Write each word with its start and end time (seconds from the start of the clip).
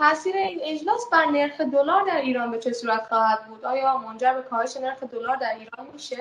تاثیر 0.00 0.36
این 0.36 0.60
اجلاس 0.64 1.00
بر 1.12 1.24
نرخ 1.24 1.60
دلار 1.72 2.06
در 2.06 2.20
ایران 2.20 2.50
به 2.50 2.58
چه 2.58 2.72
صورت 2.72 3.06
خواهد 3.08 3.38
بود؟ 3.48 3.64
آیا 3.64 3.98
منجر 3.98 4.34
به 4.34 4.42
کاهش 4.50 4.76
نرخ 4.76 5.10
دلار 5.12 5.36
در 5.36 5.54
ایران 5.58 5.86
میشه؟ 5.92 6.16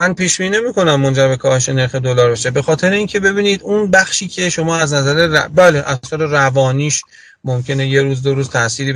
من 0.00 0.14
پیش 0.14 0.40
بینی 0.40 0.58
نمی‌کنم 0.58 1.00
منجر 1.00 1.28
به 1.28 1.36
کاهش 1.36 1.68
نرخ 1.68 1.94
دلار 1.94 2.30
بشه. 2.30 2.50
به 2.50 2.62
خاطر 2.62 2.90
اینکه 2.90 3.20
ببینید 3.20 3.62
اون 3.62 3.90
بخشی 3.90 4.28
که 4.28 4.50
شما 4.50 4.76
از 4.76 4.94
نظر 4.94 5.26
ر... 5.26 5.48
بله 5.48 5.84
اثر 5.86 6.16
روانیش 6.16 7.02
ممکنه 7.44 7.86
یه 7.86 8.02
روز 8.02 8.22
دو 8.22 8.34
روز 8.34 8.50
تأثیری 8.50 8.92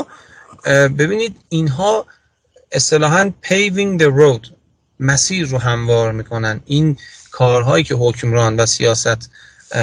ببینید 0.99 1.37
اینها 1.49 2.07
اصطلاحا 2.73 3.33
paving 3.45 4.01
the 4.01 4.09
road 4.21 4.51
مسیر 5.01 5.47
رو 5.47 5.59
هموار 5.59 6.13
می‌کنن. 6.13 6.61
این 6.67 6.99
کارهایی 7.31 7.85
که 7.85 7.95
حکمران 7.95 8.57
و 8.61 8.67
سیاست 8.67 9.31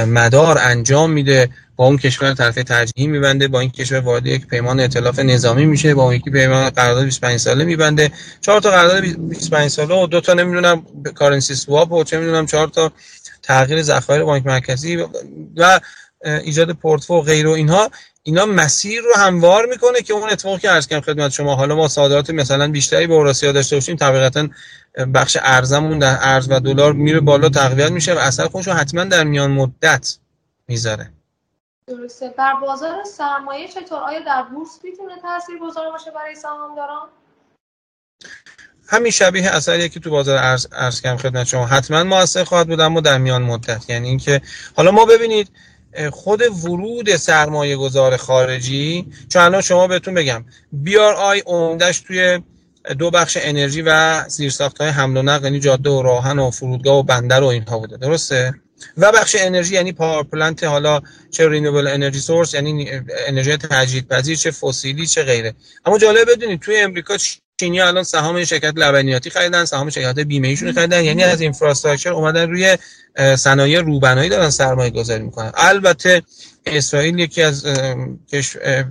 مدار 0.07 0.57
انجام 0.61 1.11
میده 1.11 1.49
با 1.82 1.88
اون 1.88 1.98
کشور 1.98 2.34
طرف 2.34 2.55
ترجیحی 2.55 3.07
میبنده 3.07 3.47
با 3.47 3.59
این 3.59 3.70
کشور 3.70 4.00
وارد 4.00 4.25
یک 4.25 4.47
پیمان 4.47 4.79
ائتلاف 4.79 5.20
نظامی 5.20 5.65
میشه 5.65 5.93
با 5.93 6.04
اون 6.04 6.14
یکی 6.14 6.32
پیمان 6.32 6.69
قرارداد 6.69 7.05
25 7.05 7.39
ساله 7.39 7.64
میبنده. 7.64 8.11
چهار 8.42 8.61
تا 8.61 8.69
قرارداد 8.71 9.04
25 9.29 9.71
ساله 9.71 9.96
و 9.96 10.07
دو 10.07 10.21
تا 10.21 10.33
نمی‌دونم 10.33 10.86
کارنسی 11.15 11.55
سواپ 11.55 11.91
و 11.91 12.04
چه 12.04 12.18
می‌دونم 12.18 12.46
چهار 12.46 12.68
تا 12.68 12.91
تغییر 13.43 13.82
ذخایر 13.82 14.24
بانک 14.24 14.46
مرکزی 14.46 15.05
و 15.57 15.79
ایجاد 16.24 16.71
پورتفو 16.71 17.14
و 17.14 17.21
غیر 17.21 17.47
و 17.47 17.52
اینها. 17.52 17.89
اینا 18.24 18.46
مسیر 18.46 19.02
رو 19.02 19.13
هموار 19.18 19.66
می‌کنه 19.66 20.02
که 20.02 20.13
اون 20.13 20.29
اتفاقی 20.29 20.60
که 20.60 20.69
عرض 20.69 20.88
کردم 20.88 21.02
خدمت 21.02 21.32
شما 21.32 21.55
حالا 21.55 21.75
ما 21.75 21.88
صادرات 21.88 22.29
مثلا 22.29 22.71
بیشتری 22.71 23.07
به 23.07 23.13
اوراسیا 23.13 23.52
داشته 23.52 23.75
باشیم 23.75 23.96
طبیعتا 23.96 24.47
بخش 25.13 25.38
ارزمون 25.41 26.00
در 26.00 26.18
ارز 26.21 26.47
و 26.50 26.60
دلار 26.60 26.93
میره 26.93 27.19
بالا 27.19 27.50
تقویت 27.50 27.91
میشه 27.91 28.13
و 28.13 28.18
اثر 28.18 28.47
خودش 28.47 28.68
حتما 28.68 29.04
در 29.04 29.24
میان 29.24 29.52
مدت 29.52 30.18
می‌ذاره. 30.68 31.11
درسته. 31.87 32.30
بر 32.38 32.53
بازار 32.53 33.03
سرمایه 33.03 33.67
چطور؟ 33.67 33.99
آیا 33.99 34.19
در 34.19 34.44
بورس 34.44 34.80
می‌تونه 34.83 35.21
تاثیر 35.21 35.59
گذار 35.61 35.91
باشه 35.91 36.11
برای 36.11 36.35
سهامداران؟ 36.35 37.09
همین 38.88 39.11
شبیه 39.11 39.55
اثریه 39.55 39.89
که 39.89 39.99
تو 39.99 40.09
بازار 40.09 40.38
ارز 40.38 40.67
ارز 40.71 41.01
کردم 41.01 41.17
خدمت 41.17 41.47
شما. 41.47 41.65
حتما 41.65 42.03
موثر 42.03 42.43
خواهد 42.43 42.67
بود 42.67 42.79
اما 42.79 43.01
در 43.01 43.17
میان 43.17 43.41
مدت. 43.41 43.89
یعنی 43.89 44.07
اینکه 44.07 44.41
حالا 44.75 44.91
ما 44.91 45.05
ببینید 45.05 45.51
خود 46.11 46.41
ورود 46.41 47.15
سرمایه 47.15 47.75
گذار 47.75 48.17
خارجی 48.17 49.11
چون 49.29 49.41
الان 49.41 49.61
شما 49.61 49.88
بهتون 49.88 50.13
بگم 50.13 50.45
آی 51.17 51.39
عمدش 51.45 51.99
توی 51.99 52.39
دو 52.99 53.11
بخش 53.11 53.38
انرژی 53.41 53.81
و 53.81 54.23
زیرساخت 54.29 54.81
های 54.81 54.89
حمل 54.89 55.17
و 55.17 55.21
نقل 55.21 55.43
یعنی 55.43 55.59
جاده 55.59 55.89
و 55.89 56.01
راه 56.02 56.17
آهن 56.17 56.39
و 56.39 56.51
فرودگاه 56.51 56.97
و 56.97 57.03
بندر 57.03 57.43
و 57.43 57.45
اینها 57.45 57.79
بوده. 57.79 57.97
درسته؟ 57.97 58.53
و 58.97 59.11
بخش 59.11 59.35
انرژی 59.39 59.75
یعنی 59.75 59.91
power 59.91 60.23
plant 60.23 60.63
حالا 60.63 61.01
چه 61.31 61.49
renewable 61.49 61.88
energy 61.88 62.19
source 62.19 62.53
یعنی 62.53 62.91
انرژی 63.27 63.57
تجدیدپذیر 63.57 64.38
چه 64.38 64.51
فسیلی 64.51 65.07
چه 65.07 65.23
غیره. 65.23 65.53
اما 65.85 65.97
جالب 65.97 66.31
بدونید 66.31 66.59
توی 66.59 66.77
امریکا 66.77 67.17
چینیا 67.59 67.81
الان 67.81 68.03
سهام 68.03 68.43
شرکت 68.43 68.73
لبنیاتی 68.75 69.29
خریدن 69.29 69.65
سهام 69.65 69.89
شرکت 69.89 70.19
بیمه‌ایشون 70.19 70.71
خریدن. 70.71 71.03
یعنی 71.03 71.23
از 71.23 71.41
infrastructure 71.41 72.13
اومدن 72.13 72.49
روی 72.49 72.77
صنایع 73.38 73.81
روبنایی 73.81 74.29
دارن 74.29 74.49
سرمایه 74.49 74.89
گذاری 74.89 75.23
می‌کنن. 75.23 75.51
البته 75.53 76.21
اسرائیل 76.66 77.19
یکی 77.19 77.41
از 77.41 77.66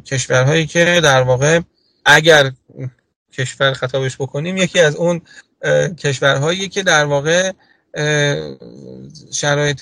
کشورهایی 0.07 0.67
که 0.67 1.01
در 1.05 1.23
واقع 1.23 1.61
اگر 2.05 2.53
کشور 3.33 3.73
خطابش 3.73 4.17
بکنیم 4.17 4.57
یکی 4.57 4.81
از 4.81 4.97
اون 4.97 5.21
کشورهایی 5.99 6.69
که 6.69 6.83
در 6.83 7.05
واقع 7.05 7.53
شرایط 9.33 9.81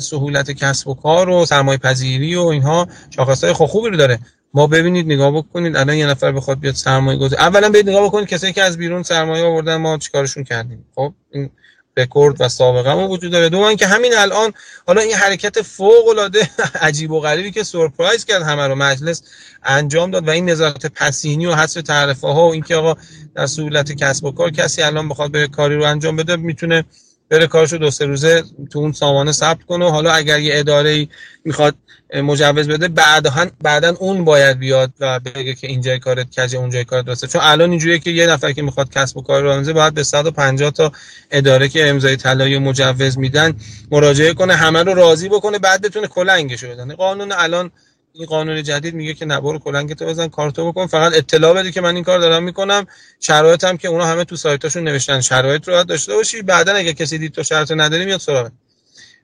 سهولت 0.00 0.50
کسب 0.50 0.88
و 0.88 0.94
کار 0.94 1.28
و 1.28 1.44
سرمایه 1.44 1.78
پذیری 1.78 2.34
و 2.34 2.42
اینها 2.42 2.88
شاخصهای 3.10 3.52
خوبی 3.52 3.90
رو 3.90 3.96
داره. 3.96 4.18
ما 4.54 4.66
ببینید 4.66 5.06
نگاه 5.06 5.30
بکنید. 5.30 5.76
الان 5.76 5.96
یه 5.96 6.06
نفر 6.06 6.32
بخواد 6.32 6.60
بیاد 6.60 6.74
سرمایه 6.74 7.18
گذاری. 7.18 7.42
اولا 7.42 7.68
برید 7.68 7.90
نگاه 7.90 8.04
بکنید 8.04 8.28
کسایی 8.28 8.52
که 8.52 8.62
از 8.62 8.78
بیرون 8.78 9.02
سرمایه 9.02 9.44
آوردن 9.44 9.76
ما 9.76 9.98
چیکارشون 9.98 10.44
کردیم؟ 10.44 10.84
خب 10.94 11.14
این 11.30 11.50
رکورد 11.96 12.36
و 12.40 12.48
سابقه 12.48 12.94
ما 12.94 13.08
وجود 13.08 13.32
داره. 13.32 13.48
دوم 13.48 13.76
که 13.76 13.86
همین 13.86 14.12
الان 14.16 14.52
حالا 14.86 15.00
این 15.00 15.14
حرکت 15.14 15.62
فوق 15.62 16.08
العاده 16.08 16.50
عجیب 16.80 17.10
و 17.10 17.20
غریبی 17.20 17.50
که 17.50 17.62
سورپرایز 17.62 18.24
کرد 18.24 18.42
همه 18.42 18.66
رو 18.66 18.74
مجلس 18.74 19.22
انجام 19.62 20.10
داد 20.10 20.28
و 20.28 20.30
این 20.30 20.50
نظارت 20.50 20.86
پسینی 20.86 21.46
و 21.46 21.54
حذف 21.54 21.82
تعرفه 21.82 22.26
ها 22.26 22.48
و 22.48 22.52
اینکه 22.52 22.76
آقا 22.76 22.94
در 23.34 23.46
سهولت 23.46 23.92
کسب 23.92 24.24
و 24.24 24.32
کار 24.32 24.50
کسی 24.50 24.82
الان 24.82 25.08
بخواد 25.08 25.30
به 25.30 25.48
کاری 25.48 25.76
رو 25.76 25.84
انجام 25.84 26.16
بده 26.16 26.36
می‌تونه 26.36 26.84
بره 27.30 27.46
کارشو 27.46 27.76
دو 27.76 27.90
سه 27.90 28.06
روزه 28.06 28.42
تو 28.70 28.78
اون 28.78 28.92
سامانه 28.92 29.32
ثبت 29.32 29.62
کنه 29.68 29.90
حالا 29.90 30.12
اگر 30.12 30.40
یه 30.40 30.58
اداره 30.58 31.08
می‌خواد 31.44 31.74
مجوز 32.14 32.68
بده 32.68 32.88
بعدا 32.88 33.46
بعدا 33.62 33.96
اون 33.98 34.24
باید 34.24 34.58
بیاد 34.58 34.90
و 35.00 35.20
بگه 35.20 35.54
که 35.54 35.66
اینجای 35.66 35.98
کارت 35.98 36.26
کجه 36.40 36.58
اونجای 36.58 36.84
کارت 36.84 37.04
درسته. 37.04 37.26
چون 37.26 37.40
الان 37.44 37.70
اینجوریه 37.70 37.98
که 37.98 38.10
یه 38.10 38.26
نفر 38.26 38.52
که 38.52 38.62
می‌خواد 38.62 38.90
کسب 38.90 39.16
و 39.16 39.22
کار 39.22 39.42
راه 39.42 39.72
باید 39.72 39.94
به 39.94 40.02
150 40.02 40.70
تا 40.70 40.92
اداره 41.30 41.68
که 41.68 41.88
امضای 41.88 42.16
طلای 42.16 42.58
مجوز 42.58 43.18
میدن 43.18 43.54
مراجعه 43.90 44.34
کنه 44.34 44.54
همه 44.54 44.82
رو 44.82 44.94
راضی 44.94 45.28
بکنه 45.28 45.58
بعد 45.58 45.82
بتونه 45.82 46.06
کلنگشو 46.06 46.68
بدن. 46.68 46.94
قانون 46.94 47.32
الان 47.32 47.70
این 48.12 48.26
قانون 48.26 48.62
جدید 48.62 48.94
میگه 48.94 49.14
که 49.14 49.24
نبار 49.24 49.58
کلنگتو 49.58 50.06
بزن 50.06 50.28
کارتو 50.28 50.72
بکن. 50.72 50.86
فقط 50.86 51.12
اطلاع 51.14 51.54
بده 51.54 51.72
که 51.72 51.80
من 51.80 51.94
این 51.94 52.04
کار 52.04 52.18
دارم 52.18 52.42
می‌کنم. 52.42 52.86
شرایطم 53.20 53.76
که 53.76 53.88
اونا 53.88 54.06
همه 54.06 54.24
تو 54.24 54.36
سایتاشون 54.36 54.84
نوشتن. 54.84 55.20
شرایط 55.20 55.68
رو 55.68 55.84
داشته 55.84 56.14
باشی. 56.14 56.42
بعدا 56.42 56.74
اگه 56.74 56.92
کسی 56.92 57.18
دید 57.18 57.32
تو 57.32 57.42
شرط 57.42 57.70
نداری 57.70 58.04
میاد 58.04 58.20
سراغ. 58.20 58.50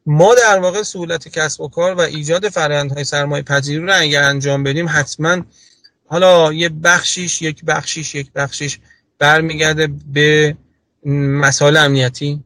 ما 0.06 0.34
در 0.34 0.58
واقع 0.58 0.82
سهولت 0.82 1.28
کسب 1.28 1.60
و 1.60 1.68
کار 1.68 1.94
و 1.94 2.00
ایجاد 2.00 2.48
فرآیندهای 2.48 3.04
سرمایه 3.04 3.42
پذیری 3.42 3.78
رو 3.78 4.00
اگر 4.00 4.22
انجام 4.22 4.62
بدیم 4.62 4.86
حتما 4.88 5.42
حالا 6.06 6.52
یه 6.52 6.68
بخشیش 6.68 7.42
یک 7.42 7.64
بخشیش 7.64 8.14
یک 8.14 8.32
بخشیش 8.32 8.78
برمیگرده 9.18 9.88
به 10.12 10.56
مسائل 11.04 11.76
امنیتی. 11.76 12.44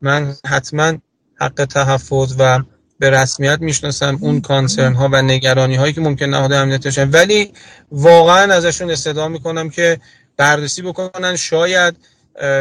من 0.00 0.36
حتما 0.46 0.98
حق 1.40 1.64
تحفظ 1.64 2.34
و 2.38 2.62
به 3.00 3.10
رسمیت 3.10 3.58
می‌شناسم 3.60 4.18
اون 4.20 4.40
کانسرن 4.40 4.94
ها 4.94 5.08
و 5.12 5.22
نگرانی 5.22 5.76
هایی 5.76 5.92
که 5.92 6.00
ممکن 6.00 6.26
نهاد 6.26 6.52
امنیت 6.52 6.80
داشتن 6.80 7.10
ولی 7.10 7.52
واقعا 7.92 8.54
ازشون 8.54 8.90
استدعا 8.90 9.28
می‌کنم 9.28 9.70
که 9.70 10.00
بررسی 10.36 10.82
بکنن. 10.82 11.36
شاید 11.36 11.96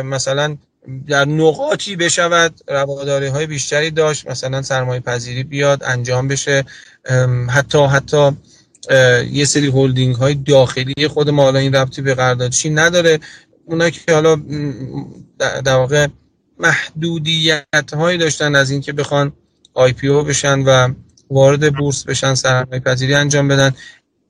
مثلا 0.04 0.58
در 1.08 1.26
نقاطی 1.26 1.96
بشود 1.96 2.54
رواداری 2.68 3.28
های 3.28 3.46
بیشتری 3.46 3.92
داشت. 3.92 4.28
مثلا 4.28 4.62
سرمایه 4.62 5.00
پذیری 5.00 5.44
بیاد 5.44 5.84
انجام 5.84 6.28
بشه. 6.28 6.66
حتی 7.50 7.86
حتی 7.86 8.32
یه 9.32 9.46
سری 9.46 9.68
هولدینگ 9.68 10.16
های 10.16 10.34
داخلی 10.34 11.08
خود 11.08 11.30
ما 11.30 11.44
حالا 11.44 11.60
این 11.60 11.76
ربطی 11.76 12.02
به 12.02 12.14
قراردادچی 12.14 12.70
نداره. 12.70 13.20
اونا 13.66 13.90
که 13.90 14.14
حالا 14.14 14.42
در 15.40 15.76
واقع 15.76 16.08
محدودیت 16.60 17.94
هایی 17.94 18.18
داشتن 18.18 18.56
از 18.56 18.72
اینکه 18.72 18.94
بخوان 18.94 19.34
آی 19.74 19.94
پی 19.94 20.08
او 20.08 20.24
بشن 20.24 20.60
و 20.60 20.94
وارد 21.30 21.76
بورس 21.76 22.04
بشن 22.04 22.34
سرمایه 22.34 22.80
پذیری 22.80 23.14
انجام 23.14 23.48
بدن. 23.48 23.76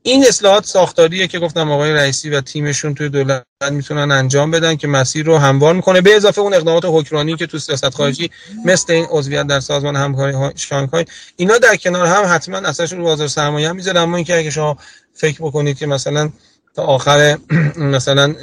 این 0.03 0.25
اصلاحات 0.27 0.65
ساختاریه 0.65 1.27
که 1.27 1.39
گفتم 1.39 1.71
آقای 1.71 1.93
رئیسی 1.93 2.29
و 2.29 2.41
تیمشون 2.41 2.95
توی 2.95 3.09
دولت 3.09 3.43
می‌تونن 3.71 4.11
انجام 4.11 4.51
بدن 4.51 4.75
که 4.75 4.87
مسیر 4.87 5.25
رو 5.25 5.37
هموار 5.37 5.73
می‌کنه. 5.73 6.01
به 6.01 6.15
اضافه 6.15 6.41
اون 6.41 6.53
اقدامات 6.53 6.83
حکمرانی 6.85 7.35
که 7.35 7.47
تو 7.47 7.59
سیاست 7.59 7.89
خارجی 7.89 8.29
مثل 8.65 8.93
این 8.93 9.05
عضویت 9.09 9.47
در 9.47 9.59
سازمان 9.59 9.95
همکاری 9.95 10.53
شانگهای 10.55 11.05
اینا 11.35 11.57
در 11.57 11.75
کنار 11.75 12.05
هم 12.05 12.35
حتما 12.35 12.57
اثرش 12.57 12.93
رو 12.93 13.03
بازار 13.03 13.27
سرمایه 13.27 13.71
می‌ذاره 13.71 13.99
اما 13.99 14.15
اینکه 14.15 14.37
اگه 14.37 14.49
شما 14.49 14.77
فکر 15.13 15.37
بکنید 15.41 15.77
که 15.77 15.85
مثلا 15.85 16.29
تا 16.75 16.83
آخر 16.83 17.37
مثلا 17.95 18.35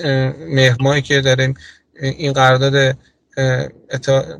مهر 0.49 1.01
که 1.01 1.21
داریم 1.21 1.55
این 2.01 2.33
قرارداد 2.33 2.97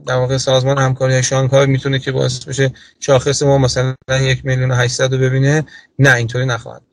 در 0.07 0.17
واقع 0.17 0.37
سازمان 0.37 0.79
همکاری 0.79 1.23
شانگهای 1.23 1.67
می‌تونه 1.67 1.99
که 1.99 2.13
باعث 2.13 2.45
بشه 2.45 2.73
شاخص 3.01 3.43
ما 3.43 3.59
مثلا 3.59 3.95
یک 4.21 4.45
میلیون 4.47 4.71
و 4.71 4.75
رو 5.13 5.19
ببینه 5.19 5.65
نه 5.99 6.15
اینطوری 6.15 6.47
نخواهد 6.47 6.83